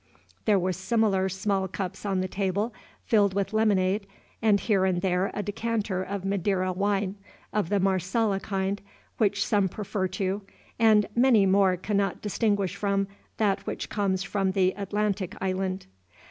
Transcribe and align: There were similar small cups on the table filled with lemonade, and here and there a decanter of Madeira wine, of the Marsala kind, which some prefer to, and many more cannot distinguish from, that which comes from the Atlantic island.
There 0.45 0.57
were 0.57 0.73
similar 0.73 1.29
small 1.29 1.67
cups 1.67 2.07
on 2.07 2.21
the 2.21 2.27
table 2.27 2.73
filled 3.05 3.35
with 3.35 3.53
lemonade, 3.53 4.07
and 4.41 4.59
here 4.59 4.83
and 4.83 4.99
there 4.99 5.29
a 5.35 5.43
decanter 5.43 6.01
of 6.01 6.25
Madeira 6.25 6.73
wine, 6.73 7.17
of 7.53 7.69
the 7.69 7.79
Marsala 7.79 8.39
kind, 8.39 8.81
which 9.19 9.45
some 9.45 9.69
prefer 9.69 10.07
to, 10.07 10.41
and 10.79 11.07
many 11.15 11.45
more 11.45 11.77
cannot 11.77 12.19
distinguish 12.23 12.75
from, 12.75 13.09
that 13.37 13.67
which 13.67 13.89
comes 13.89 14.23
from 14.23 14.53
the 14.53 14.71
Atlantic 14.75 15.35
island. 15.39 15.85